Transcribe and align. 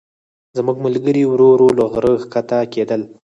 زموږ 0.57 0.77
ملګري 0.85 1.23
ورو 1.27 1.47
ورو 1.51 1.67
له 1.77 1.85
غره 1.91 2.13
ښکته 2.23 2.59
کېدل. 2.73 3.01